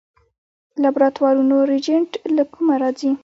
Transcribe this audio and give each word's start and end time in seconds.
د 0.71 0.73
لابراتوارونو 0.83 1.55
ریجنټ 1.71 2.11
له 2.35 2.43
کومه 2.53 2.73
راځي؟ 2.81 3.11